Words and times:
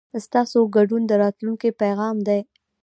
ستاسو 0.25 0.59
ګډون 0.75 1.01
د 1.07 1.11
راتلونکي 1.23 1.69
پیغام 1.81 2.15
دی. 2.27 2.39